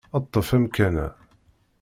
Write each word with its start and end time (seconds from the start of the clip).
Ṭṭef 0.23 0.47
amkan-a. 0.57 1.07